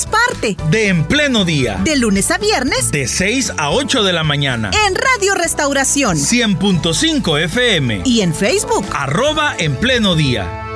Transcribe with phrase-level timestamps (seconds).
[0.00, 1.80] seamos parte de En Pleno Día.
[1.84, 2.90] De lunes a viernes.
[2.90, 4.70] De 6 a 8 de la mañana.
[4.86, 6.16] En Radio Restauración.
[6.16, 8.02] 100.5 FM.
[8.04, 8.84] Y en Facebook.
[8.92, 10.66] Arroba En Pleno Día.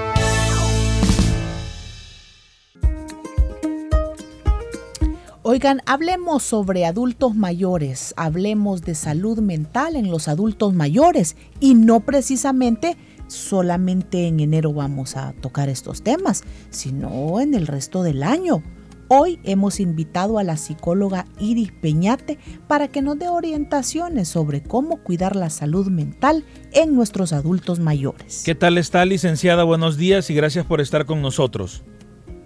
[5.42, 12.00] Oigan, hablemos sobre adultos mayores, hablemos de salud mental en los adultos mayores y no
[12.00, 12.96] precisamente
[13.28, 18.62] solamente en enero vamos a tocar estos temas, sino en el resto del año.
[19.08, 25.02] Hoy hemos invitado a la psicóloga Iris Peñate para que nos dé orientaciones sobre cómo
[25.02, 28.42] cuidar la salud mental en nuestros adultos mayores.
[28.46, 29.64] ¿Qué tal está, licenciada?
[29.64, 31.84] Buenos días y gracias por estar con nosotros.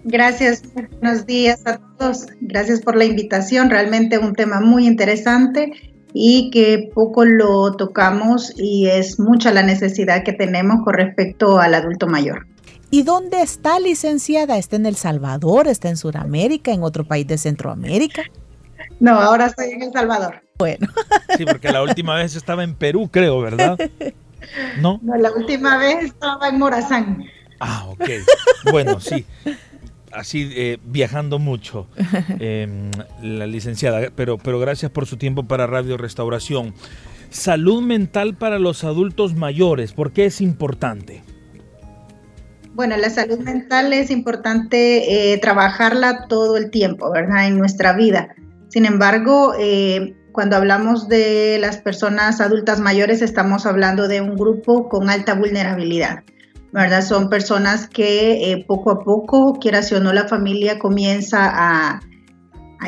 [0.05, 2.27] Gracias, buenos días a todos.
[2.41, 3.71] Gracias por la invitación.
[3.71, 5.73] Realmente un tema muy interesante
[6.13, 11.75] y que poco lo tocamos y es mucha la necesidad que tenemos con respecto al
[11.75, 12.47] adulto mayor.
[12.91, 14.57] ¿Y dónde está licenciada?
[14.59, 15.69] ¿Está en El Salvador?
[15.69, 16.73] ¿Está en Sudamérica?
[16.73, 18.23] ¿En otro país de Centroamérica?
[19.01, 20.43] No, ahora estoy en El Salvador.
[20.59, 20.87] Bueno.
[21.37, 23.79] Sí, porque la última vez estaba en Perú, creo, ¿verdad?
[24.81, 24.99] ¿No?
[25.03, 27.25] No, la última vez estaba en Morazán.
[27.61, 28.09] Ah, ok.
[28.73, 29.25] Bueno, sí
[30.13, 31.87] así eh, viajando mucho,
[32.39, 32.91] em,
[33.23, 36.75] la licenciada, pero, pero gracias por su tiempo para Radio Restauración.
[37.31, 41.23] Salud mental para los adultos mayores, ¿por qué es importante?
[42.79, 47.49] Bueno, la salud mental es importante eh, trabajarla todo el tiempo, ¿verdad?
[47.49, 48.37] En nuestra vida.
[48.69, 54.89] Sin embargo, eh, cuando hablamos de las personas adultas mayores, estamos hablando de un grupo
[54.89, 56.23] con alta vulnerabilidad.
[56.71, 57.03] ¿verdad?
[57.03, 62.01] Son personas que eh, poco a poco, quiera o no, la familia comienza a,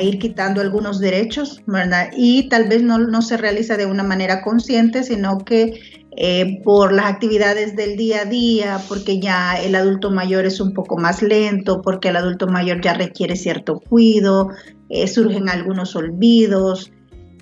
[0.01, 2.11] ir quitando algunos derechos, ¿verdad?
[2.17, 5.81] Y tal vez no, se realiza de una manera consciente, sino que
[6.17, 10.75] eh, por las actividades del día a día, porque ya el adulto mayor es un
[10.75, 14.51] poco más lento, porque el adulto mayor ya requiere cierto cuidado,
[14.89, 16.93] eh, surgen algunos olvidos,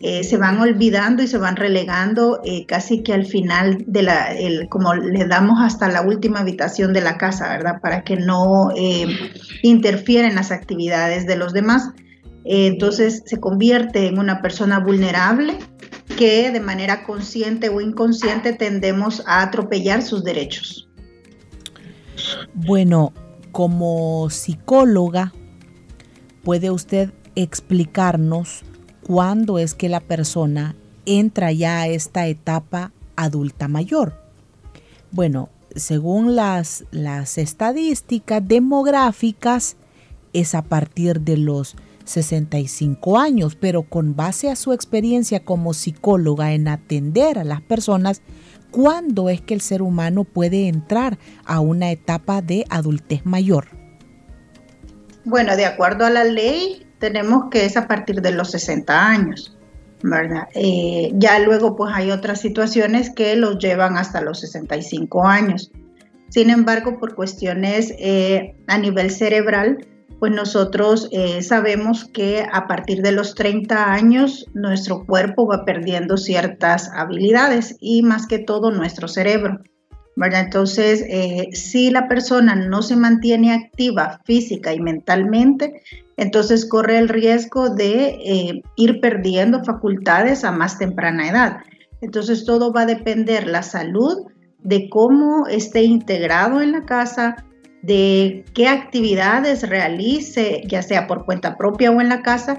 [0.00, 4.28] eh, se van olvidando y se van relegando casi que al final de la,
[4.70, 7.80] como le damos hasta la última habitación de la casa, ¿verdad?
[7.82, 8.70] Para que no
[9.62, 11.90] interfiera en las actividades de los demás.
[12.44, 15.58] Entonces se convierte en una persona vulnerable
[16.16, 20.88] que de manera consciente o inconsciente tendemos a atropellar sus derechos.
[22.54, 23.12] Bueno,
[23.52, 25.32] como psicóloga,
[26.42, 28.62] ¿puede usted explicarnos
[29.06, 30.74] cuándo es que la persona
[31.06, 34.20] entra ya a esta etapa adulta mayor.
[35.10, 39.76] Bueno, según las, las estadísticas demográficas,
[40.34, 41.76] es a partir de los
[42.08, 48.22] 65 años, pero con base a su experiencia como psicóloga en atender a las personas,
[48.70, 53.66] ¿cuándo es que el ser humano puede entrar a una etapa de adultez mayor?
[55.24, 59.56] Bueno, de acuerdo a la ley, tenemos que es a partir de los 60 años,
[60.02, 60.48] ¿verdad?
[60.54, 65.70] Eh, ya luego pues hay otras situaciones que los llevan hasta los 65 años.
[66.30, 69.86] Sin embargo, por cuestiones eh, a nivel cerebral,
[70.18, 76.16] pues nosotros eh, sabemos que a partir de los 30 años nuestro cuerpo va perdiendo
[76.16, 79.60] ciertas habilidades y más que todo nuestro cerebro.
[80.16, 80.46] ¿verdad?
[80.46, 81.04] Entonces,
[81.52, 85.80] si la persona no se mantiene activa física y mentalmente,
[86.18, 91.58] entonces corre el riesgo de eh, ir perdiendo facultades a más temprana edad.
[92.00, 94.26] Entonces todo va a depender la salud
[94.58, 97.46] de cómo esté integrado en la casa,
[97.82, 102.58] de qué actividades realice, ya sea por cuenta propia o en la casa,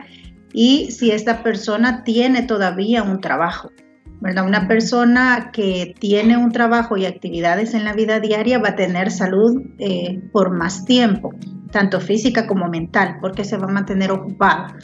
[0.54, 3.72] y si esta persona tiene todavía un trabajo.
[4.22, 4.46] ¿verdad?
[4.46, 9.12] Una persona que tiene un trabajo y actividades en la vida diaria va a tener
[9.12, 11.32] salud eh, por más tiempo
[11.72, 14.76] tanto física como mental, porque se va a mantener ocupada.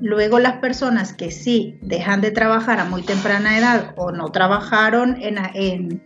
[0.00, 5.16] Luego las personas que sí dejan de trabajar a muy temprana edad o no trabajaron
[5.20, 6.02] en,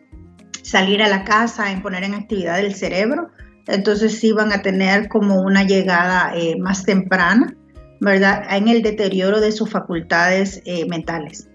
[0.62, 3.30] salir a la casa, en poner en actividad el cerebro,
[3.66, 7.54] entonces sí van a tener como una llegada eh, más temprana,
[8.00, 8.44] ¿verdad?
[8.50, 11.48] En el deterioro de sus facultades eh, mentales.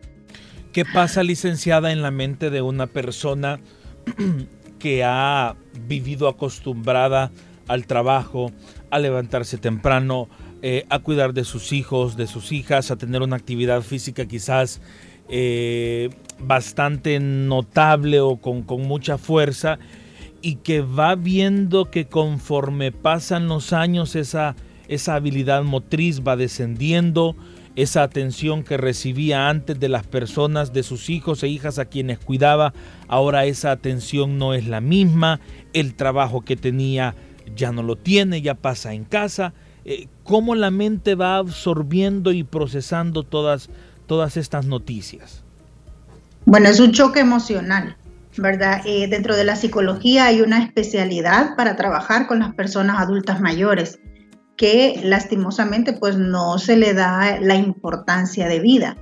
[0.72, 3.60] ¿Qué pasa, licenciada, en la mente de una persona
[4.80, 5.56] que ha
[5.88, 7.32] vivido acostumbrada
[7.68, 8.52] al trabajo,
[8.92, 10.30] a levantarse temprano,
[10.62, 14.82] eh, a cuidar de sus hijos, de sus hijas, a tener una actividad física quizás
[16.40, 19.80] bastante notable o con, mucha fuerza
[20.46, 24.56] y que va viendo que conforme pasan los años esa,
[24.88, 27.36] esa habilidad motriz va descendiendo,
[27.76, 32.20] esa atención que recibía antes de las personas, de sus hijos e hijas a quienes
[32.20, 32.76] cuidaba,
[33.08, 35.40] ahora esa atención no es la misma,
[35.74, 37.16] el trabajo que tenía
[37.56, 39.56] ya no lo tiene, ya pasa en casa.
[39.84, 43.72] Eh, ¿Cómo la mente va absorbiendo y procesando todas,
[44.06, 45.44] todas estas noticias?
[46.46, 47.98] Bueno, es un choque emocional,
[48.38, 48.82] ¿verdad?
[48.86, 54.00] Eh, dentro de la psicología hay una especialidad para trabajar con las personas adultas mayores
[54.58, 58.98] que lastimosamente pues no se le da la importancia de vida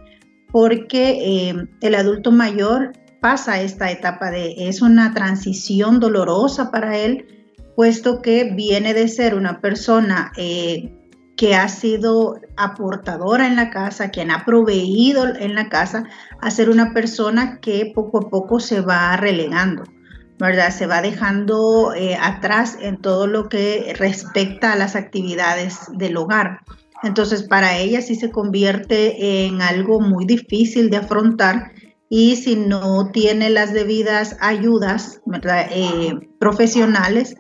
[0.53, 7.25] porque eh, el adulto mayor pasa esta etapa de, es una transición dolorosa para él,
[7.75, 10.93] puesto que viene de ser una persona eh,
[11.43, 16.05] que ha sido aportadora en la casa, quien ha proveído en la casa,
[16.39, 19.83] a ser una persona que poco a poco se va relegando,
[20.39, 20.69] ¿verdad?
[20.71, 26.61] Se va dejando eh, atrás en todo lo que respecta a las actividades del hogar.
[27.03, 31.73] Entonces, para ella sí se convierte en algo muy difícil de afrontar
[32.07, 35.19] y si no tiene las debidas ayudas
[35.71, 37.35] eh, profesionales,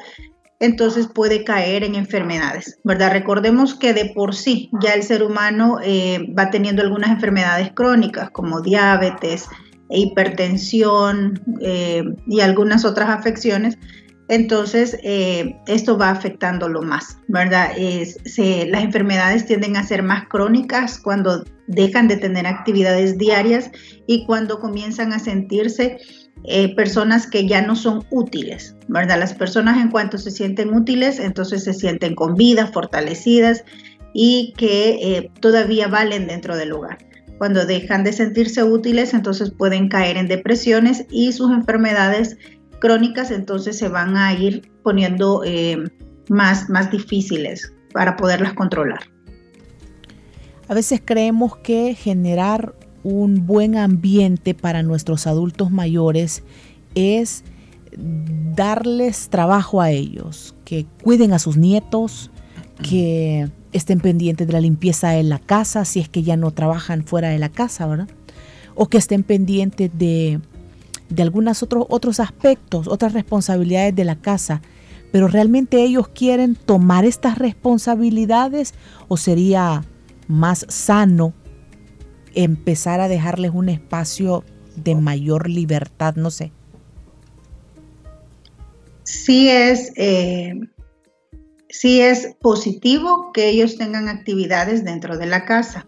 [0.59, 3.11] entonces puede caer en enfermedades, ¿verdad?
[3.11, 8.29] Recordemos que de por sí ya el ser humano eh, va teniendo algunas enfermedades crónicas
[8.29, 9.47] como diabetes,
[9.89, 13.77] hipertensión eh, y algunas otras afecciones,
[14.29, 17.71] entonces eh, esto va afectándolo más, ¿verdad?
[17.77, 23.69] las enfermedades tienden a ser más crónicas cuando dejan de tener actividades diarias
[24.07, 25.97] y cuando comienzan a sentirse
[26.45, 29.19] eh, personas que ya no son útiles, ¿verdad?
[29.19, 33.63] Las personas en cuanto se sienten útiles, entonces se sienten con vida, fortalecidas
[34.13, 36.97] y que eh, todavía valen dentro del hogar.
[37.37, 42.37] Cuando dejan de sentirse útiles, entonces pueden caer en depresiones y sus enfermedades
[42.79, 45.77] crónicas entonces se van a ir poniendo eh,
[46.27, 48.99] más, más difíciles para poderlas controlar.
[50.67, 56.43] A veces creemos que generar un buen ambiente para nuestros adultos mayores
[56.95, 57.43] es
[57.97, 62.31] darles trabajo a ellos, que cuiden a sus nietos,
[62.81, 67.03] que estén pendientes de la limpieza de la casa, si es que ya no trabajan
[67.03, 68.07] fuera de la casa, ¿verdad?
[68.75, 70.39] O que estén pendientes de,
[71.09, 74.61] de algunos otros, otros aspectos, otras responsabilidades de la casa.
[75.11, 78.73] Pero realmente ellos quieren tomar estas responsabilidades
[79.07, 79.83] o sería
[80.27, 81.33] más sano
[82.35, 84.43] empezar a dejarles un espacio
[84.75, 86.51] de mayor libertad, no sé.
[89.03, 90.53] Sí es, eh,
[91.69, 95.85] sí es positivo que ellos tengan actividades dentro de la casa.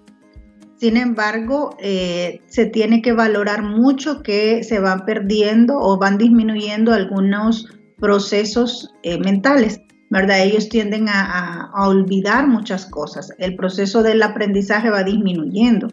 [0.77, 6.91] Sin embargo, eh, se tiene que valorar mucho que se van perdiendo o van disminuyendo
[6.93, 7.67] algunos
[7.97, 10.43] procesos eh, mentales, ¿verdad?
[10.43, 13.31] Ellos tienden a, olvidar muchas cosas.
[13.37, 15.87] El proceso del aprendizaje va disminuyendo.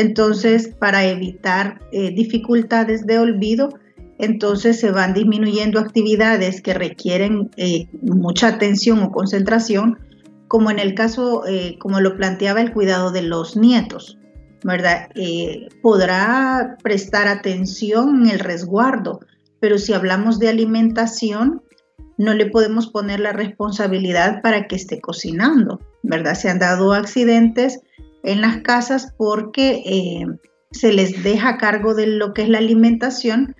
[0.00, 3.68] Entonces, para evitar eh, dificultades de olvido,
[4.18, 9.98] entonces se van disminuyendo actividades que requieren eh, mucha atención o concentración,
[10.48, 14.16] como en el caso, eh, como lo planteaba el cuidado de los nietos,
[14.64, 15.08] ¿verdad?
[15.82, 19.20] podrá prestar atención en el resguardo,
[19.60, 21.62] pero si hablamos de alimentación,
[22.16, 26.34] no le podemos poner la responsabilidad para que esté cocinando, ¿verdad?
[26.34, 27.80] Se han dado accidentes
[28.24, 30.26] en las casas porque eh,
[30.70, 33.56] se les deja a cargo de lo que es la alimentación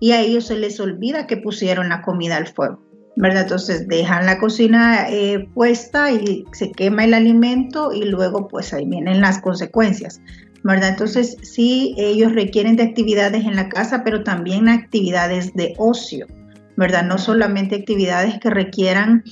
[0.00, 2.84] y a ellos se les olvida que pusieron la comida al fuego.
[3.16, 3.42] ¿verdad?
[3.42, 8.86] Entonces dejan la cocina eh, puesta y se quema el alimento y luego pues ahí
[8.86, 10.20] vienen las consecuencias,
[10.64, 10.90] ¿verdad?
[10.90, 16.26] Entonces sí, ellos requieren de actividades en la casa, pero también actividades de ocio,
[16.76, 17.04] ¿verdad?
[17.04, 19.22] No solamente actividades que requieran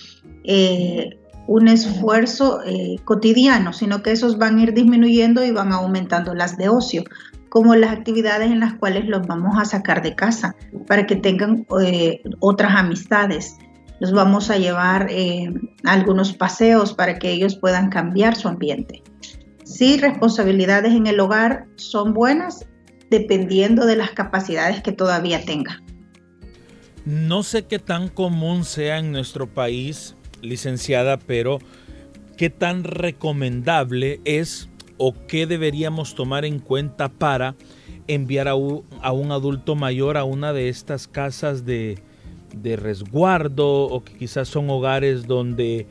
[0.45, 6.35] eh, un esfuerzo eh, cotidiano, sino que esos van a ir disminuyendo y van aumentando
[6.35, 7.05] las de ocio,
[7.49, 10.55] como las actividades en las cuales los vamos a sacar de casa
[10.87, 13.57] para que tengan eh, otras amistades.
[14.01, 15.53] Los vamos a llevar eh,
[15.85, 19.03] algunos paseos para que ellos puedan cambiar su ambiente.
[19.65, 22.67] Sí, responsabilidades en el hogar son buenas
[23.11, 25.83] dependiendo de las capacidades que todavía tenga.
[27.05, 31.59] No sé qué tan común sea en nuestro país licenciada, pero
[32.37, 34.69] ¿qué tan recomendable es
[34.99, 37.55] o qué deberíamos tomar en cuenta para
[38.07, 38.85] enviar a un,
[39.33, 41.99] adulto mayor a una de estas casas de,
[42.63, 45.87] resguardo o que quizás son hogares donde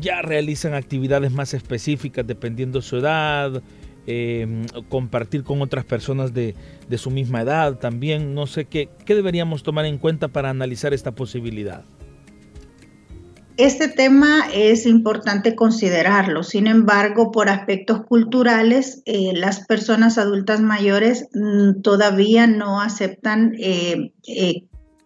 [0.00, 3.62] ya realizan actividades más específicas dependiendo su edad,
[4.06, 6.54] eh, compartir con otras personas de,
[6.96, 8.34] su misma edad también.
[8.34, 11.84] No sé qué, qué deberíamos tomar en cuenta para analizar esta posibilidad.
[13.62, 21.28] Este tema es importante considerarlo, sin embargo, por aspectos culturales, eh, las personas adultas mayores
[21.32, 24.64] mm, todavía no aceptan, eh, eh,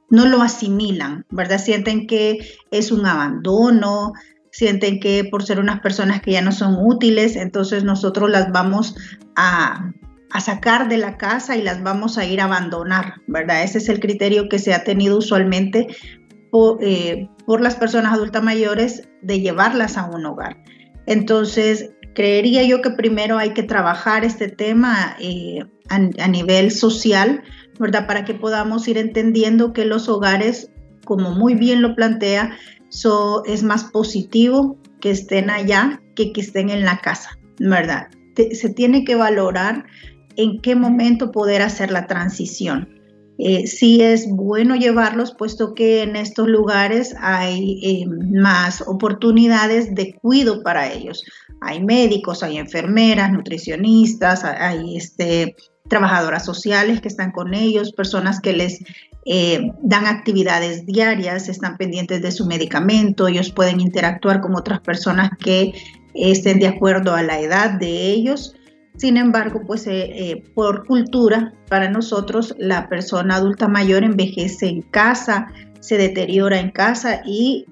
[0.08, 1.58] no lo asimilan, ¿verdad?
[1.58, 2.38] Sienten que
[2.70, 4.14] es un abandono,
[4.52, 8.96] sienten que por ser unas personas que ya no son útiles, entonces nosotros las vamos
[9.36, 9.92] a,
[10.30, 13.64] a sacar de la casa y las vamos a ir a abandonar, ¿verdad?
[13.64, 15.88] Ese es el criterio que se ha tenido usualmente
[16.80, 20.62] eh, por, las personas adultas mayores de llevarlas a un hogar.
[21.06, 27.42] Entonces, creería yo que primero hay que trabajar este tema eh, a, nivel social,
[27.78, 28.06] ¿verdad?
[28.06, 30.70] Para que podamos ir entendiendo que los hogares,
[31.04, 32.56] como muy bien lo plantea,
[33.46, 38.08] es más positivo que estén allá que que estén en la casa, ¿verdad?
[38.52, 39.86] se tiene que valorar
[40.36, 42.95] en qué momento poder hacer la transición.
[43.38, 50.14] Eh, sí es bueno llevarlos, puesto que en estos lugares hay eh, más oportunidades de
[50.14, 51.24] cuidado para ellos.
[51.60, 55.54] Hay médicos, hay enfermeras, nutricionistas, hay este,
[55.88, 58.82] trabajadoras sociales que están con ellos, personas que les
[59.26, 65.30] eh, dan actividades diarias, están pendientes de su medicamento, ellos pueden interactuar con otras personas
[65.38, 65.74] que
[66.14, 68.54] estén de acuerdo a la edad de ellos
[68.96, 74.82] sin embargo, pues eh, eh, por cultura, para nosotros la persona adulta mayor envejece en
[74.82, 75.48] casa,
[75.80, 77.66] se deteriora en casa y,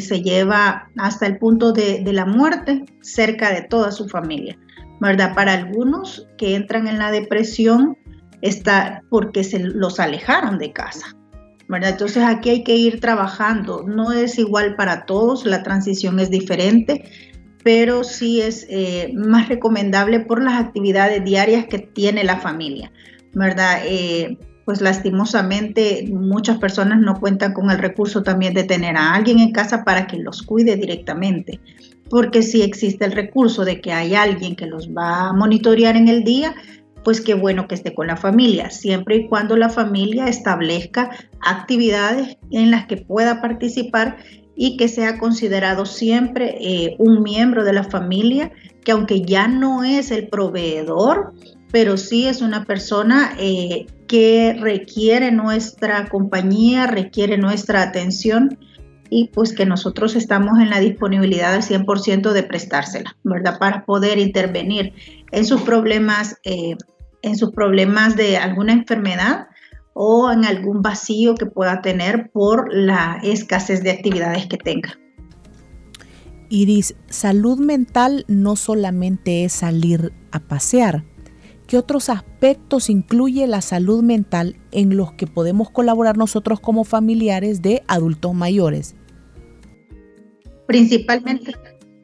[0.00, 4.56] se lleva hasta el punto de, la muerte cerca de toda su familia.
[5.00, 5.34] ¿Verdad?
[5.34, 7.98] Para algunos que entran en la depresión
[8.40, 11.16] está porque se los alejaron de casa.
[11.68, 11.90] ¿verdad?
[11.90, 13.84] Entonces aquí hay que ir trabajando.
[13.84, 17.31] No es igual para todos, la transición es diferente
[17.62, 22.92] pero sí es eh, más recomendable por las actividades diarias que tiene la familia,
[23.32, 23.82] ¿verdad?
[23.84, 29.38] Eh, pues lastimosamente muchas personas no cuentan con el recurso también de tener a alguien
[29.38, 31.60] en casa para que los cuide directamente,
[32.08, 36.08] porque si existe el recurso de que hay alguien que los va a monitorear en
[36.08, 36.54] el día,
[37.02, 42.36] pues qué bueno que esté con la familia, siempre y cuando la familia establezca actividades
[42.50, 44.18] en las que pueda participar
[44.64, 48.52] y que sea considerado siempre eh, un miembro de la familia,
[48.84, 51.34] que aunque ya no es el proveedor,
[51.72, 58.56] pero sí es una persona eh, que requiere nuestra compañía, requiere nuestra atención
[59.10, 63.58] y pues que nosotros estamos en la disponibilidad al 100% de prestársela, ¿verdad?
[63.58, 64.92] Para poder intervenir
[65.32, 66.76] en sus problemas, eh,
[67.22, 69.48] en sus problemas de alguna enfermedad
[69.94, 74.98] o en algún vacío que pueda tener por la escasez de actividades que tenga.
[76.48, 81.04] Iris, salud mental no solamente es salir a pasear.
[81.66, 87.62] ¿Qué otros aspectos incluye la salud mental en los que podemos colaborar nosotros como familiares
[87.62, 88.94] de adultos mayores?
[90.66, 91.54] Principalmente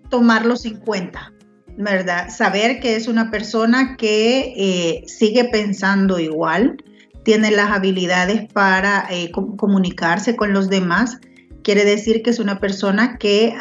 [0.09, 1.35] tomarlos en cuenta,
[1.77, 2.31] ¿verdad?
[2.31, 6.83] Saber que es una persona que eh, sigue pensando igual,
[7.29, 11.19] tiene las habilidades para eh, comunicarse con los demás,
[11.63, 13.55] quiere decir que es una persona que,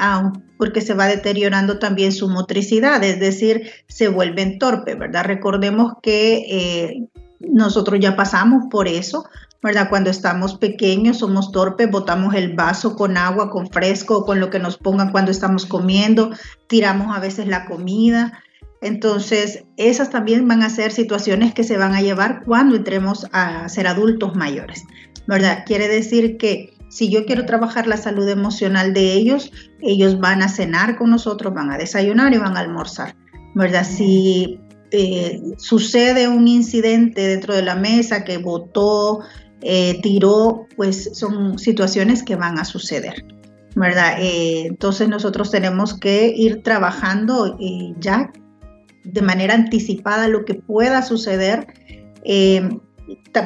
[0.58, 5.26] porque se va deteriorando también su motricidad, es decir, se vuelve torpe, ¿verdad?
[5.26, 7.10] Recordemos que eh,
[7.42, 9.26] nosotros ya pasamos por eso,
[9.62, 9.90] ¿verdad?
[9.90, 14.60] Cuando estamos pequeños somos torpes, botamos el vaso con agua, con fresco, con lo que
[14.60, 16.30] nos pongan cuando estamos comiendo,
[16.68, 18.32] tiramos a veces la comida,
[18.82, 23.68] entonces, esas también van a ser situaciones que se van a llevar cuando entremos a
[23.70, 24.84] ser adultos mayores,
[25.28, 25.64] ¿verdad?
[25.66, 30.50] Quiere decir que si yo quiero trabajar la salud emocional de ellos, ellos van a
[30.50, 33.16] cenar con nosotros, van a desayunar y van a almorzar,
[33.56, 33.84] ¿verdad?
[33.84, 34.60] Si
[34.92, 39.22] eh, sucede un incidente dentro de la mesa que votó,
[39.62, 43.26] eh, tiró, pues son situaciones que van a suceder.
[43.76, 44.16] ¿verdad?
[44.20, 47.60] Eh, entonces nosotros tenemos que ir trabajando
[48.00, 48.32] ya
[49.12, 51.68] de manera anticipada lo que pueda suceder.
[52.24, 52.70] Eh,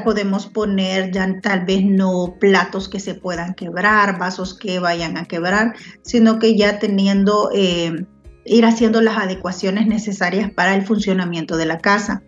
[0.03, 5.25] podemos poner ya tal vez no platos que se puedan quebrar, vasos que vayan a
[5.25, 8.05] quebrar, sino que ya teniendo, eh,
[8.45, 12.23] ir haciendo las adecuaciones necesarias para el funcionamiento de la casa.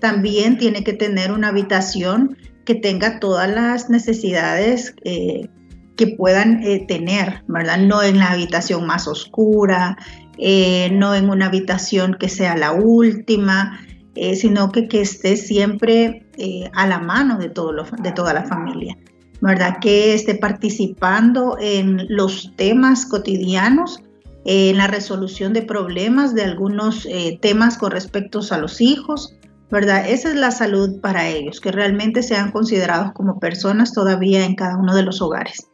[0.00, 5.48] También tiene que tener una habitación que tenga todas las necesidades eh,
[5.96, 7.78] que puedan tener, ¿verdad?
[7.78, 9.98] No en la habitación más oscura,
[10.40, 13.80] eh, no en una habitación que sea la última,
[14.14, 18.44] eh, sino que, que, esté siempre eh, a la mano de, todo de toda la
[18.44, 18.96] familia,
[19.40, 19.78] ¿verdad?
[19.80, 24.02] Que esté participando en los temas cotidianos
[24.44, 29.34] en la resolución de problemas, de algunos eh, temas con respecto a los hijos,
[29.70, 30.08] ¿verdad?
[30.08, 34.76] Esa es la salud para ellos, que realmente sean considerados como personas todavía en cada
[34.76, 35.66] uno de los hogares.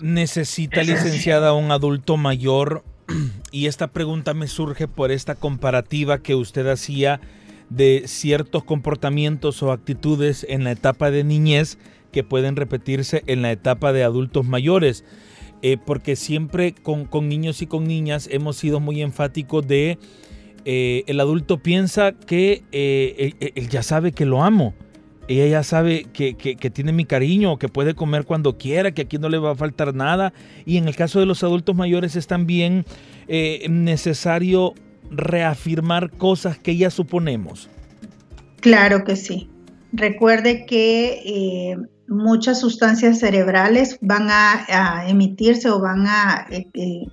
[0.00, 2.82] ¿Necesita, licenciada, un adulto mayor?
[3.52, 7.20] Y esta pregunta me surge por esta comparativa que usted hacía
[7.70, 11.78] de ciertos comportamientos o actitudes en la etapa de niñez
[12.12, 15.04] que pueden repetirse en la etapa de adultos mayores.
[15.62, 19.98] Eh, porque siempre con, niños y con niñas hemos sido muy enfáticos de
[20.66, 24.74] eh, el adulto piensa que eh, él, ya sabe que lo amo,
[25.28, 26.34] ella ya sabe que,
[26.72, 29.94] tiene mi cariño, que puede comer cuando quiera, que aquí no le va a faltar
[29.94, 30.32] nada.
[30.66, 32.84] Y en el caso de los adultos mayores es también
[33.68, 34.74] necesario
[35.10, 37.70] reafirmar cosas que ya suponemos.
[38.60, 39.48] Claro que sí.
[39.92, 41.76] Recuerde que
[42.08, 47.06] muchas sustancias cerebrales van a, emitirse o van a eh, eh,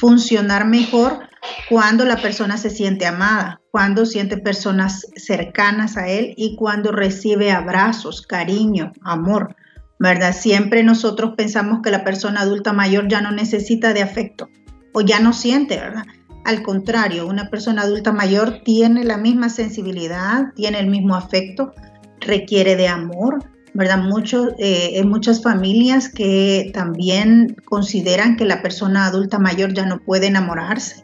[0.00, 1.28] funcionar mejor
[1.68, 7.52] cuando la persona se siente amada, cuando siente personas cercanas a él y cuando recibe
[7.52, 9.54] abrazos, cariño, amor,
[9.98, 10.34] ¿verdad?
[10.34, 14.48] Siempre nosotros pensamos que la persona adulta mayor ya no necesita de afecto
[14.94, 16.04] o ya no siente, ¿verdad?
[16.46, 21.74] Al contrario, una persona adulta mayor tiene la misma sensibilidad, tiene el mismo afecto,
[22.20, 23.98] requiere de amor, ¿verdad?
[23.98, 30.00] Mucho, eh, en muchas familias que también consideran que la persona adulta mayor ya no
[30.00, 31.02] puede enamorarse,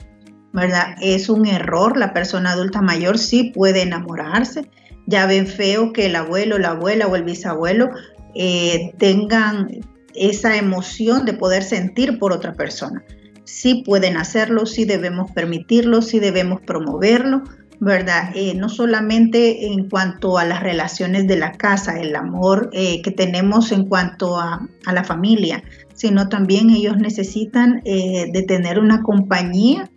[0.52, 0.96] ¿verdad?
[1.00, 4.70] Es un error, la persona adulta mayor sí puede enamorarse.
[5.06, 7.90] Ya ven feo que el abuelo, la abuela o el bisabuelo
[8.34, 9.68] eh, tengan
[10.14, 13.04] esa emoción de poder sentir por otra persona.
[13.44, 17.44] Sí pueden hacerlo, sí debemos permitirlo, sí debemos promoverlo,
[17.80, 18.30] ¿verdad?
[18.34, 23.10] Eh, no solamente en cuanto a las relaciones de la casa, el amor eh, que
[23.10, 25.62] tenemos en cuanto a, la familia,
[25.94, 29.90] sino también ellos necesitan eh, de tener una compañía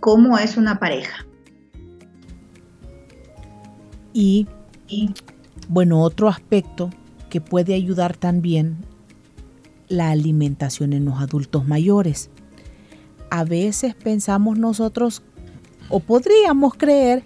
[0.00, 1.24] como es una pareja.
[4.12, 4.46] Y,
[5.68, 6.90] bueno, otro aspecto
[7.30, 8.84] que puede ayudar también
[9.88, 12.30] la alimentación en los adultos mayores.
[13.30, 15.22] A veces pensamos nosotros
[15.88, 17.22] o podríamos creer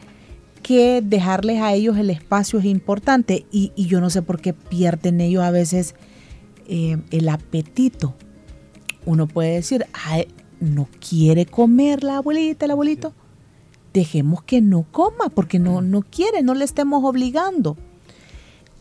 [0.62, 5.21] que dejarles a ellos el espacio es importante y, yo no sé por qué pierden
[5.21, 5.95] ellos a veces
[6.66, 8.14] eh, el apetito.
[9.05, 9.87] Uno puede decir,
[10.59, 13.14] no quiere comer la abuelita, el abuelito.
[13.92, 17.77] Dejemos que no coma porque no, no quiere, no le estemos obligando.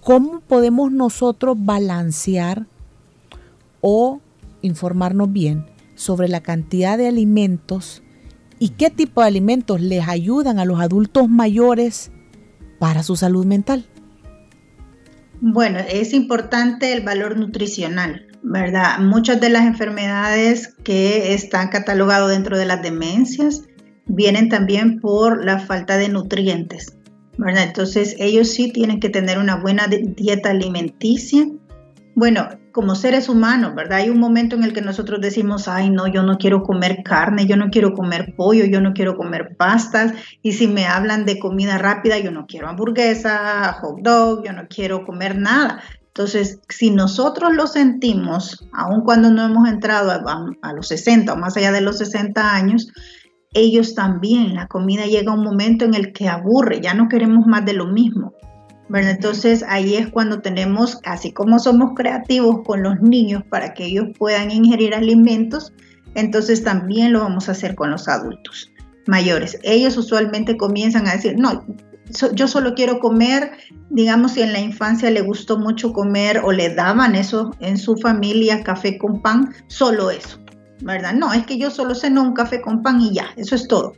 [0.01, 2.65] ¿Cómo podemos nosotros balancear
[3.81, 4.21] o
[4.63, 8.01] informarnos bien sobre la cantidad de alimentos
[8.59, 12.11] y qué tipo de alimentos les ayudan a los adultos mayores
[12.79, 13.85] para su salud mental?
[15.41, 18.99] Bueno, es importante el valor nutricional, ¿verdad?
[18.99, 23.63] Muchas de las enfermedades que están catalogadas dentro de las demencias
[24.07, 26.97] vienen también por la falta de nutrientes,
[27.37, 27.63] ¿verdad?
[27.63, 31.47] Entonces ellos sí tienen que tener una buena dieta alimenticia.
[32.15, 33.99] Bueno, como seres humanos, ¿verdad?
[33.99, 37.45] Hay un momento en el que nosotros decimos, ay, no, yo no quiero comer carne,
[37.45, 40.11] yo no quiero comer pollo, yo no quiero comer pastas,
[40.41, 44.67] y si me hablan de comida rápida, yo no quiero hamburguesa, hot dog, yo no
[44.67, 45.83] quiero comer nada.
[46.07, 51.37] Entonces, si nosotros lo sentimos, aun cuando no hemos entrado a, a los 60 o
[51.37, 52.91] más allá de los 60 años,
[53.53, 57.47] ellos también, la comida llega a un momento en el que aburre, ya no queremos
[57.47, 58.33] más de lo mismo.
[58.93, 64.07] Entonces ahí es cuando tenemos, así como somos creativos con los niños para que ellos
[64.17, 65.73] puedan ingerir alimentos,
[66.13, 68.71] entonces también lo vamos a hacer con los adultos
[69.07, 69.57] mayores.
[69.63, 71.65] Ellos usualmente comienzan a decir, no,
[72.33, 73.51] yo solo quiero comer,
[73.89, 77.97] digamos, si en la infancia le gustó mucho comer o le daban eso en su
[77.97, 80.39] familia, café con pan, solo eso,
[80.81, 81.13] ¿verdad?
[81.13, 83.93] No, es que yo solo ceno un café con pan y ya, eso es todo.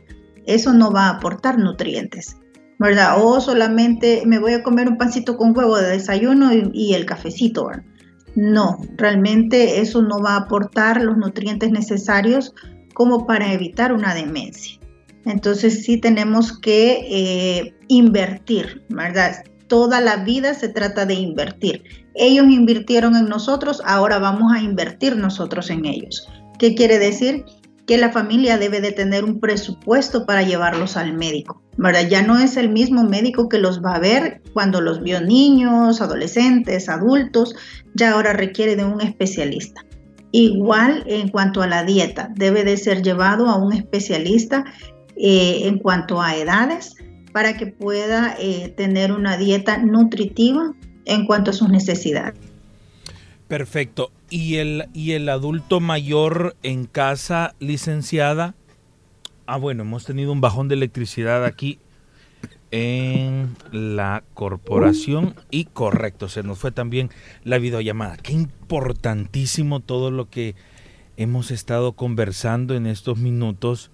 [0.46, 2.36] Eso no va a aportar nutrientes.
[2.78, 3.16] ¿Verdad?
[3.22, 7.66] O solamente me voy a comer un pancito con huevo de desayuno y, el cafecito,
[7.66, 7.84] ¿verdad?
[8.34, 12.54] No, realmente eso no va a aportar los nutrientes necesarios
[12.94, 14.78] como para evitar una demencia.
[15.24, 19.44] Entonces sí tenemos que eh, invertir, ¿verdad?
[19.66, 21.82] Toda la vida se trata de invertir.
[22.14, 26.28] Ellos invirtieron en nosotros, ahora vamos a invertir nosotros en ellos.
[26.58, 27.44] ¿Qué quiere decir?
[27.88, 31.62] Que la familia debe de tener un presupuesto para llevarlos al médico.
[31.78, 32.06] ¿verdad?
[32.06, 36.02] Ya no es el mismo médico que los va a ver cuando los vio niños,
[36.02, 37.56] adolescentes, adultos,
[37.94, 39.86] ya ahora requiere de un especialista.
[40.32, 44.64] Igual en cuanto a la dieta, debe de ser llevado a un especialista
[45.16, 46.94] eh, en cuanto a edades
[47.32, 50.74] para que pueda eh, tener una dieta nutritiva
[51.06, 52.38] en cuanto a sus necesidades.
[53.46, 54.10] Perfecto.
[54.30, 58.54] ¿Y el, ¿Y el adulto mayor en casa, licenciada?
[59.46, 61.78] Ah, bueno, hemos tenido un bajón de electricidad aquí
[62.70, 67.10] en la corporación y correcto, se nos fue también
[67.44, 68.18] la videollamada.
[68.18, 70.54] Qué importantísimo todo lo que
[71.16, 73.90] hemos estado conversando en estos minutos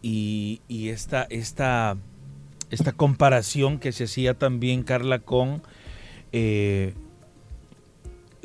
[0.00, 1.96] y, esta, esta,
[2.70, 5.62] esta comparación que se hacía también, Carla, con
[6.32, 6.94] eh,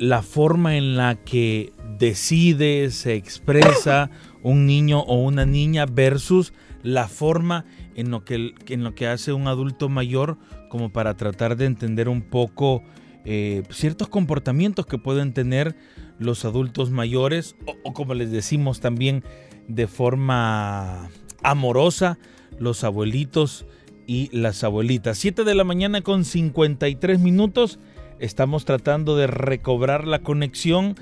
[0.00, 4.10] la forma en la que decide, se expresa
[4.42, 9.34] un niño o una niña versus la forma en lo que, en lo que hace
[9.34, 10.38] un adulto mayor
[10.70, 12.82] como para tratar de entender un poco
[13.26, 15.76] eh, ciertos comportamientos que pueden tener
[16.18, 19.22] los adultos mayores o, como les decimos también
[19.68, 21.10] de forma
[21.42, 22.18] amorosa
[22.58, 23.66] los abuelitos
[24.06, 25.18] y las abuelitas.
[25.18, 27.78] 7 de la mañana con 53 minutos.
[28.20, 30.94] Estamos tratando de recobrar la conexión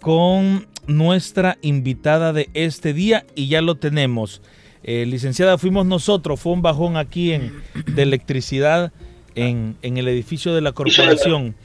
[0.00, 4.40] con nuestra invitada de este día y ya lo tenemos.
[4.84, 7.52] Eh, licenciada, fuimos nosotros, fue un bajón aquí en,
[7.86, 8.92] de electricidad
[9.34, 11.56] en, el edificio de la corporación.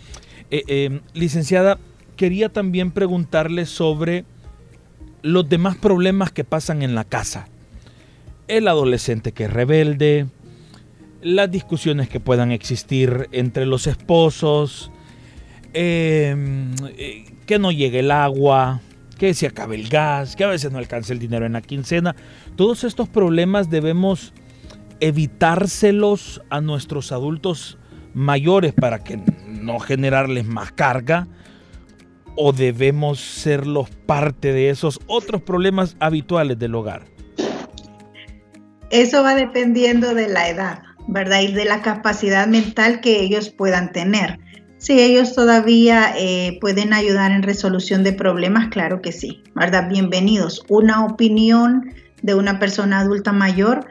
[0.49, 1.77] Eh, eh, licenciada,
[2.17, 4.25] quería también preguntarle sobre
[5.21, 7.47] los demás problemas que pasan en la casa.
[8.47, 10.25] El adolescente que es rebelde,
[11.21, 14.91] las discusiones que puedan existir entre los esposos,
[15.75, 18.81] que no llegue el agua,
[19.17, 22.15] que se acabe el gas, que a veces no alcance el dinero en la quincena.
[22.55, 24.33] Todos estos problemas debemos
[24.99, 27.77] evitárselos a nuestros adultos
[28.13, 31.27] mayores para que no generarles más carga
[32.37, 37.03] o debemos serlos parte de esos otros problemas habituales del hogar.
[38.91, 41.41] Eso va dependiendo de la edad, ¿verdad?
[41.41, 44.39] Y de la capacidad mental que ellos puedan tener.
[44.85, 49.89] Si ellos todavía eh, pueden ayudar en resolución de problemas, claro que sí, ¿verdad?
[49.89, 50.63] Bienvenidos.
[50.69, 53.87] Una opinión de una persona adulta mayor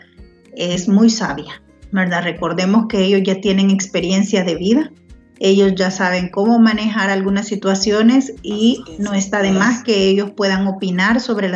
[0.57, 2.22] es muy sabia, ¿verdad?
[2.22, 4.92] Recordemos que ellos ya tienen experiencia de vida,
[5.40, 10.68] ellos ya saben cómo manejar algunas situaciones y no está de más que ellos puedan
[10.68, 11.50] opinar sobre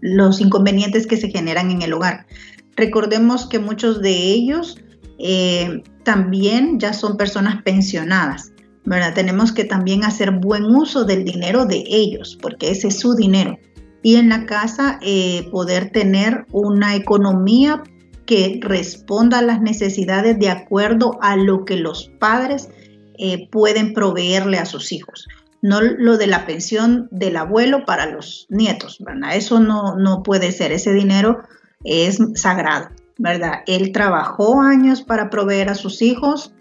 [0.00, 2.26] los inconvenientes que se generan en el hogar.
[2.74, 4.80] Recordemos que muchos de ellos
[5.26, 8.52] eh, también ya son personas pensionadas,
[8.84, 9.14] ¿verdad?
[9.14, 13.58] Tenemos que también hacer buen uso del dinero de ellos, porque ese es su dinero.
[14.02, 17.82] Y en la casa eh, poder tener una economía
[18.26, 22.68] que responda a las necesidades de acuerdo a lo que los padres
[23.16, 25.26] eh, pueden proveerle a sus hijos.
[25.62, 29.36] No lo de la pensión del abuelo para los nietos, ¿verdad?
[29.36, 31.38] Eso no, no puede ser, ese dinero
[31.82, 32.90] es sagrado.
[33.18, 33.62] ¿Verdad?
[33.66, 36.52] Él trabajó años para proveer a sus hijos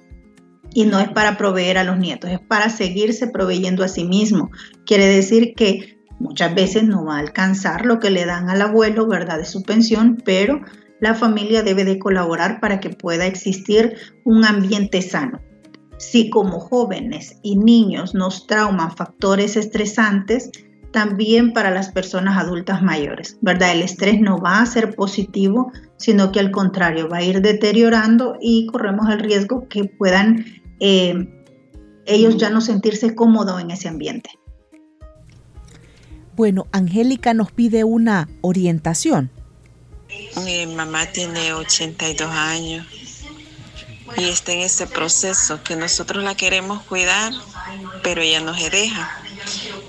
[0.73, 4.49] y no es para proveer a los nietos, es para seguirse proveyendo a sí mismo.
[4.85, 9.07] Quiere decir que muchas veces no va a alcanzar lo que le dan al abuelo,
[9.07, 9.37] ¿verdad?
[9.37, 10.61] De su pensión, pero
[10.99, 15.41] la familia debe de colaborar para que pueda existir un ambiente sano.
[15.97, 20.49] Si como jóvenes y niños nos trauman factores estresantes,
[20.91, 23.73] también para las personas adultas mayores, ¿verdad?
[23.73, 25.71] El estrés no va a ser positivo,
[26.03, 31.45] sino que al contrario va a ir deteriorando y corremos el riesgo que puedan eh,
[32.05, 34.31] ellos ya no sentirse cómodos en ese ambiente.
[36.35, 39.31] Bueno, Angélica nos pide una orientación.
[40.43, 42.85] Mi mamá tiene 82 años
[44.17, 47.31] y está en ese proceso que nosotros la queremos cuidar,
[48.03, 49.09] pero ella no se deja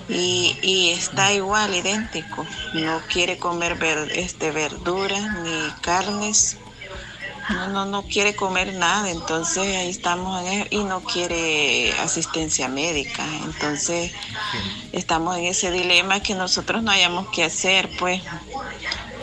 [0.09, 2.47] y, está igual, idéntico.
[2.75, 3.79] No quiere comer
[4.15, 6.59] este, verduras ni carnes.
[7.51, 13.23] No, no, no quiere comer nada, entonces ahí estamos en y no quiere asistencia médica,
[13.45, 14.13] entonces
[14.93, 18.23] estamos en ese dilema que nosotros no hayamos que hacer, pues.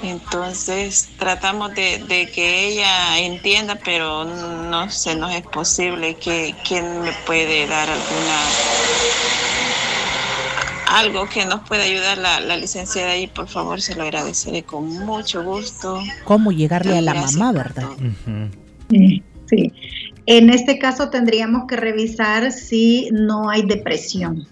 [0.03, 7.13] Entonces tratamos de, que ella entienda, pero no se nos es posible que quién me
[7.25, 8.41] puede dar alguna
[10.99, 14.87] algo que nos pueda ayudar la, la licenciada ahí, por favor, se lo agradeceré con
[15.05, 16.01] mucho gusto.
[16.23, 17.89] ¿Cómo llegarle a la mamá, verdad?
[19.49, 19.73] Sí.
[20.25, 24.47] En este caso tendríamos que revisar si no hay depresión,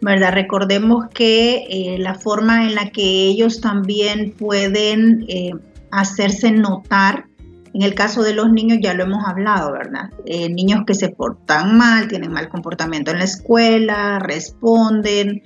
[0.00, 0.32] ¿verdad?
[0.32, 5.52] Recordemos que eh, la forma en la que ellos también pueden eh,
[5.90, 7.26] hacerse notar,
[7.72, 10.10] en el caso de los niños ya lo hemos hablado, ¿verdad?
[10.26, 15.42] Eh, niños que se portan mal, tienen mal comportamiento en la escuela, responden,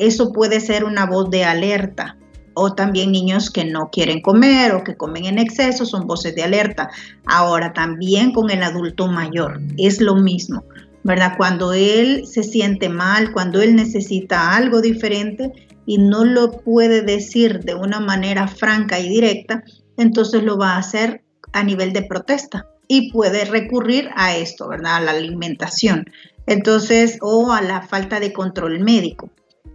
[0.00, 2.16] eso puede ser una voz de alerta.
[2.54, 6.42] O también niños que no quieren comer o que comen en exceso son voces de
[6.42, 6.90] alerta.
[7.26, 10.64] Ahora también con el adulto mayor es lo mismo.
[11.02, 11.34] ¿verdad?
[11.36, 15.50] Cuando él se siente mal, cuando él necesita algo diferente
[15.86, 19.64] y no lo puede decir de una manera franca y directa,
[19.96, 24.96] entonces lo va a hacer a nivel de protesta y puede recurrir a esto, ¿verdad?
[24.96, 26.04] A la alimentación.
[26.46, 29.30] Entonces, o a la falta de control médico.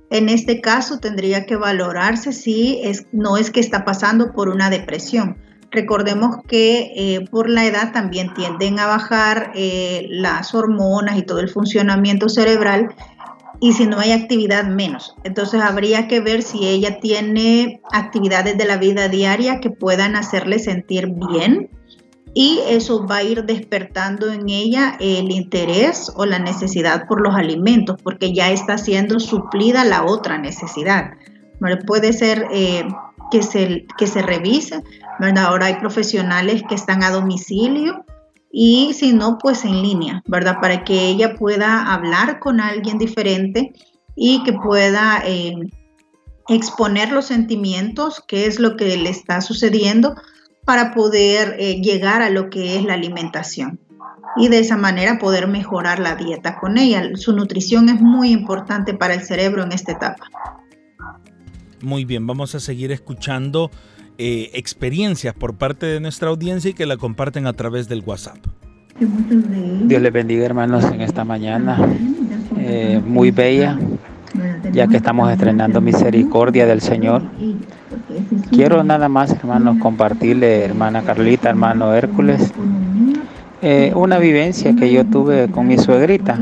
[0.10, 4.70] En este caso tendría que valorarse si es, no es que está pasando por una
[4.70, 5.38] depresión,
[5.76, 11.42] Recordemos que eh, por la edad también tienden a bajar eh, las hormonas y todo
[11.42, 12.96] el funcionamiento cerebral
[13.60, 15.16] y si no hay actividad menos.
[15.26, 20.60] Entonces habría que ver si ella tiene actividades de la vida diaria que puedan hacerle
[20.60, 21.70] sentir bien
[22.38, 27.34] y eso va a ir despertando en ella el interés o la necesidad por los
[27.34, 31.12] alimentos porque ya está siendo suplida la otra necesidad.
[31.88, 32.86] Puede ser eh,
[33.32, 34.84] que, se, que se revise
[35.18, 35.46] ¿verdad?
[35.46, 38.04] Ahora hay profesionales que están a domicilio
[38.52, 40.58] y si no, pues en línea, ¿verdad?
[40.62, 43.72] Para que ella pueda hablar con alguien diferente
[44.18, 45.56] y que pueda eh,
[46.50, 50.16] exponer los sentimientos, qué es lo que le está sucediendo
[50.66, 53.80] para poder eh, llegar a lo que es la alimentación
[54.36, 57.04] y de esa manera poder mejorar la dieta con ella.
[57.16, 60.26] Su nutrición es muy importante para el cerebro en esta etapa.
[61.82, 63.70] Muy bien, vamos a seguir escuchando
[64.18, 68.38] eh, experiencias por parte de nuestra audiencia y que la comparten a través del WhatsApp.
[68.98, 71.78] Dios les bendiga hermanos en esta mañana
[72.58, 73.78] eh, muy bella,
[74.72, 77.24] ya que estamos estrenando misericordia del Señor.
[78.50, 82.52] Quiero nada más hermanos compartirle, hermana Carlita, hermano Hércules,
[83.62, 86.38] eh, una vivencia que yo tuve con mi suegrita.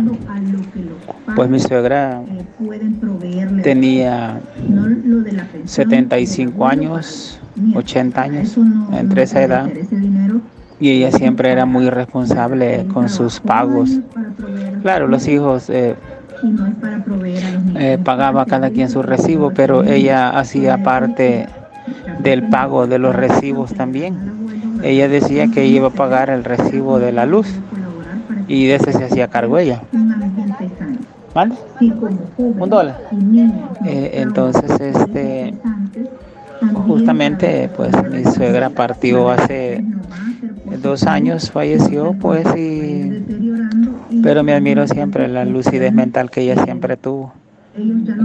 [1.35, 2.21] Pues mi suegra
[3.63, 4.39] tenía
[5.65, 7.39] 75 años
[7.75, 8.57] 80 años,
[8.91, 9.69] entre esa edad.
[10.79, 13.99] Y ella siempre era muy responsable con sus pagos.
[14.81, 15.95] Claro, los hijos eh,
[17.75, 21.47] eh, pagaba cada quien su recibo, pero ella hacía parte
[22.19, 24.17] del pago de los recibos también.
[24.83, 27.47] Ella decía que iba a pagar el recibo de la luz
[28.47, 29.81] y de ese se hacía cargo ella.
[31.33, 31.55] ¿Vale?
[32.37, 32.99] Un dólar.
[33.85, 35.55] Eh, entonces, este,
[36.87, 39.83] justamente pues mi suegra partió hace
[40.81, 43.23] dos años, falleció pues y
[44.21, 47.33] pero me admiro siempre la lucidez mental que ella siempre tuvo.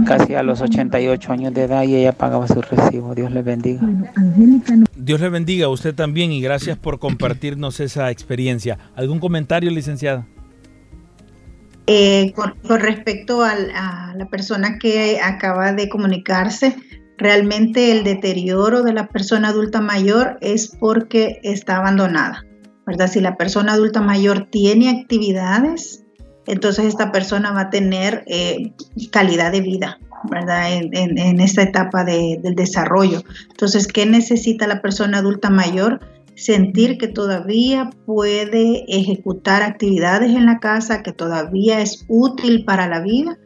[0.05, 3.15] Casi a los 88 años de edad y ella pagaba su recibo.
[3.15, 3.81] Dios le bendiga.
[4.95, 8.77] Dios le bendiga a usted también y gracias por compartirnos esa experiencia.
[8.95, 10.27] ¿Algún comentario, licenciada?
[11.87, 16.75] Eh, con, respecto a la persona que acaba de comunicarse,
[17.17, 22.45] realmente el deterioro de la persona adulta mayor es porque está abandonada,
[22.85, 23.07] ¿verdad?
[23.07, 26.05] Si la persona adulta mayor tiene actividades,
[26.49, 28.73] entonces esta persona va a tener eh,
[29.11, 30.73] calidad de vida, ¿verdad?
[30.73, 33.23] En, esta etapa del desarrollo.
[33.49, 36.01] Entonces, ¿qué necesita la persona adulta mayor?
[36.35, 43.01] Sentir que todavía puede ejecutar actividades en la casa, que todavía es útil para la
[43.01, 43.37] vida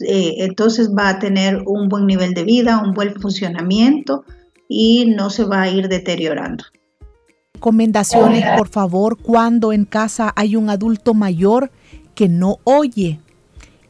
[0.00, 4.24] eh, entonces va a tener un buen nivel de vida, un buen funcionamiento
[4.68, 6.64] y no se va a ir deteriorando.
[7.54, 11.70] Recomendaciones, por favor, cuando en casa hay un adulto mayor
[12.22, 13.18] que no oye.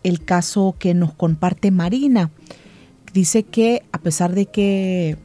[0.02, 2.30] El caso que nos comparte Marina
[3.12, 5.18] dice que a pesar de que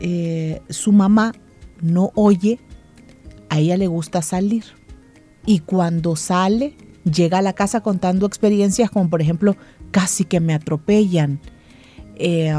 [0.00, 1.34] eh, su mamá
[1.82, 2.58] no oye,
[3.50, 4.64] a ella le gusta salir.
[5.44, 6.74] Y cuando sale,
[7.04, 9.56] llega a la casa contando experiencias como por ejemplo
[9.90, 11.40] casi que me atropellan.
[12.16, 12.50] Eh,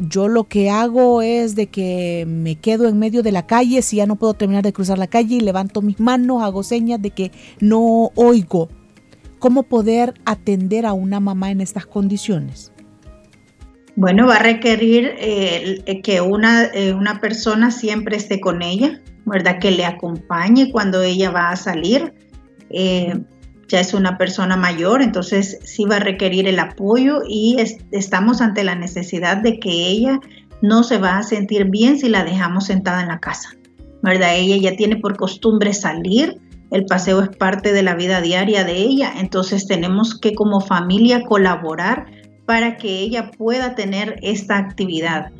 [0.00, 3.98] yo lo que hago es de que me quedo en medio de la calle si
[3.98, 7.10] ya no puedo terminar de cruzar la calle y levanto mis manos, hago señas de
[7.10, 8.68] que no oigo.
[9.44, 12.72] ¿Cómo poder atender a una mamá en estas condiciones?
[13.94, 19.58] Bueno, va a requerir eh, que una, eh, una persona siempre esté con ella, ¿verdad?
[19.58, 22.14] Que le acompañe cuando ella va a salir
[22.70, 27.58] ya es una persona mayor, entonces sí va a requerir el apoyo y
[27.90, 30.20] estamos ante la necesidad de que ella
[30.62, 33.50] no se va a sentir bien si la dejamos sentada en la casa,
[34.02, 34.36] ¿verdad?
[34.36, 38.76] Ella ya tiene por costumbre salir, el paseo es parte de la vida diaria de
[38.76, 42.06] ella, entonces tenemos que como familia colaborar
[42.46, 45.32] para que ella pueda tener esta actividad.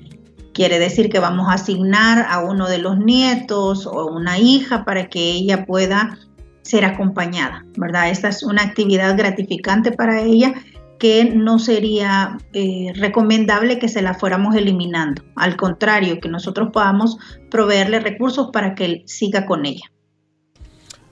[0.53, 5.09] Quiere decir que vamos a asignar a uno de los nietos o una hija para
[5.09, 6.19] que ella pueda
[6.63, 8.11] ser acompañada, ¿verdad?
[8.11, 10.55] Esta es una actividad gratificante para ella
[10.99, 15.23] que no sería eh, recomendable que se la fuéramos eliminando.
[15.37, 17.19] Al contrario, que nosotros podamos
[17.51, 19.91] proveerle recursos para que él siga con ella.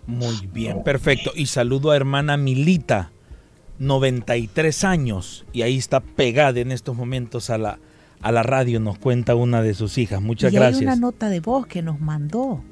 [0.06, 1.32] Muy bien, perfecto.
[1.34, 3.12] Y saludo a hermana Milita,
[3.78, 7.78] 93 años, y ahí está pegada en estos momentos a la,
[8.20, 10.20] a la radio, nos cuenta una de sus hijas.
[10.20, 10.80] Muchas y gracias.
[10.80, 12.62] Hay una nota de voz que nos mandó.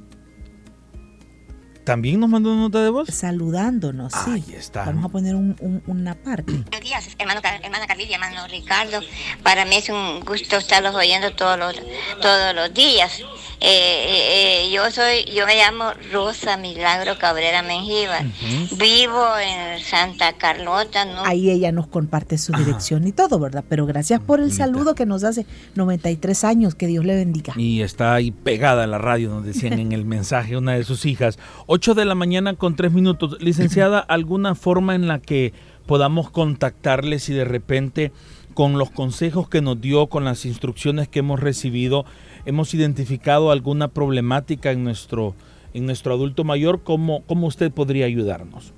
[1.90, 3.08] ¿También nos mandó una nota de voz?
[3.08, 4.30] Saludándonos, sí.
[4.30, 4.84] Ahí está.
[4.84, 6.52] Vamos a poner un, un, una parte.
[6.52, 9.00] Buenos días, hermano, hermana Carlilla, hermano Ricardo.
[9.42, 11.74] Para mí es un gusto estarlos oyendo todos los,
[12.22, 13.20] todos los días.
[13.62, 18.24] Eh, eh, eh, yo soy, yo me llamo Rosa Milagro Cabrera Mengíbar.
[18.24, 18.78] Uh -huh.
[18.78, 21.04] Vivo en Santa Carlota.
[21.04, 21.24] ¿no?
[21.24, 23.08] Ahí ella nos comparte su dirección Ajá.
[23.08, 23.64] y todo, ¿verdad?
[23.68, 27.52] Pero gracias por el saludo que nos hace 93 años, que Dios le bendiga.
[27.56, 31.04] Y está ahí pegada a la radio, nos decían en el mensaje una de sus
[31.04, 31.38] hijas.
[31.80, 33.38] 8 de la mañana con 3 minutos.
[33.40, 35.54] Licenciada, ¿alguna forma en la que
[35.86, 38.12] podamos contactarle si de repente
[38.52, 42.04] con los consejos que nos dio, con las instrucciones que hemos recibido,
[42.44, 45.34] hemos identificado alguna problemática en nuestro,
[45.72, 48.74] en nuestro adulto mayor, ¿cómo, cómo usted podría ayudarnos?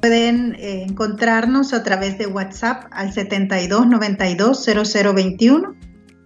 [0.00, 5.74] Pueden eh, encontrarnos a través de WhatsApp al 72920021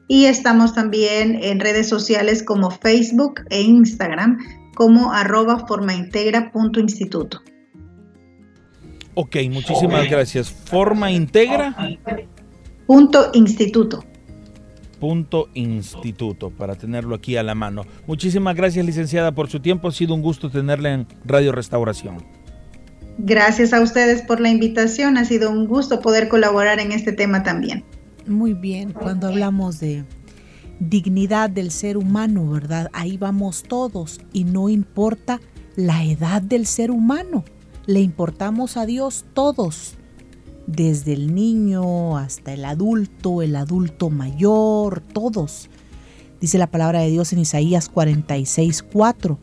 [0.06, 4.38] y estamos también en redes sociales como Facebook e Instagram
[4.78, 7.42] como arroba formaintegra.instituto.
[9.14, 10.52] Ok, muchísimas gracias.
[10.52, 11.74] Forma Integra.
[12.86, 14.04] Punto instituto
[15.00, 17.84] punto instituto para tenerlo aquí a la mano.
[18.08, 22.24] Muchísimas gracias licenciada por su tiempo, ha sido un gusto tenerla en Radio Restauración.
[23.18, 27.44] Gracias a ustedes por la invitación, ha sido un gusto poder colaborar en este tema
[27.44, 27.84] también.
[28.26, 30.04] Muy bien, cuando hablamos de
[30.80, 32.90] dignidad del ser humano, ¿verdad?
[32.92, 35.40] Ahí vamos todos y no importa
[35.76, 37.44] la edad del ser humano,
[37.86, 39.94] le importamos a Dios todos
[40.66, 45.70] desde el niño hasta el adulto, el adulto mayor, todos.
[46.40, 49.38] Dice la palabra de Dios en Isaías 46, 4.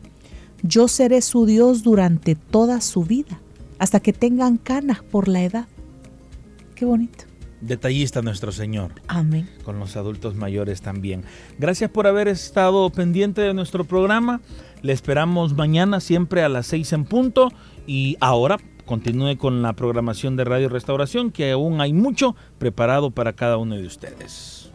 [0.62, 3.40] Yo seré su Dios durante toda su vida,
[3.78, 5.66] hasta que tengan canas por la edad.
[6.74, 7.24] Qué bonito.
[7.60, 8.92] Detallista nuestro Señor.
[9.08, 9.48] Amén.
[9.64, 11.24] Con los adultos mayores también.
[11.58, 14.40] Gracias por haber estado pendiente de nuestro programa.
[14.82, 17.52] Le esperamos mañana siempre a las 6 en punto
[17.86, 23.34] y ahora continúe con la programación de Radio Restauración, que aún hay mucho preparado para
[23.34, 24.70] cada uno de ustedes.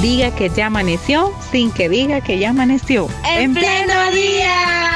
[0.00, 3.08] Diga que ya amaneció sin que diga que ya amaneció.
[3.24, 4.95] En, pleno día.